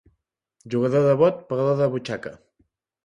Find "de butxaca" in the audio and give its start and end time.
1.83-2.33